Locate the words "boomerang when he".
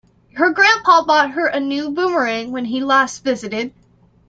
1.91-2.83